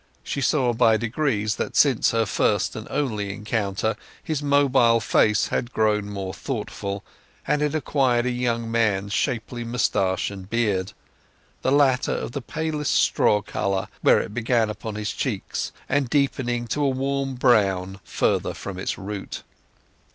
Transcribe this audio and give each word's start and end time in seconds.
She 0.23 0.41
saw 0.41 0.73
by 0.73 0.97
degrees 0.97 1.57
that 1.57 1.75
since 1.75 2.09
their 2.09 2.25
first 2.25 2.75
and 2.75 2.87
only 2.89 3.31
encounter 3.31 3.95
his 4.23 4.41
mobile 4.41 4.99
face 4.99 5.49
had 5.49 5.71
grown 5.73 6.09
more 6.09 6.33
thoughtful, 6.33 7.03
and 7.45 7.61
had 7.61 7.75
acquired 7.75 8.25
a 8.25 8.31
young 8.31 8.71
man's 8.71 9.13
shapely 9.13 9.63
moustache 9.63 10.31
and 10.31 10.49
beard—the 10.49 11.71
latter 11.71 12.13
of 12.13 12.31
the 12.31 12.41
palest 12.41 12.93
straw 12.93 13.43
colour 13.43 13.89
where 14.01 14.19
it 14.19 14.33
began 14.33 14.71
upon 14.71 14.95
his 14.95 15.11
cheeks, 15.13 15.71
and 15.87 16.09
deepening 16.09 16.65
to 16.69 16.83
a 16.83 16.89
warm 16.89 17.35
brown 17.35 17.99
farther 18.03 18.55
from 18.55 18.79
its 18.79 18.97
root. 18.97 19.43